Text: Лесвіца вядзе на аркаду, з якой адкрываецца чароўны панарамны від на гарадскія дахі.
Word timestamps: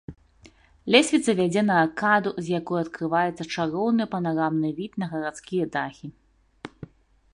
Лесвіца 0.93 1.31
вядзе 1.39 1.61
на 1.67 1.75
аркаду, 1.83 2.33
з 2.45 2.51
якой 2.59 2.79
адкрываецца 2.85 3.43
чароўны 3.53 4.03
панарамны 4.15 4.69
від 4.81 4.91
на 5.05 5.11
гарадскія 5.15 5.65
дахі. 5.77 6.07